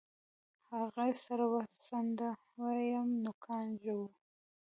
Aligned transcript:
هغې 0.73 1.09
سر 1.23 1.39
وڅنډه 1.53 2.31
ويم 2.61 3.09
نوکان 3.23 3.67
ژوو. 3.81 4.07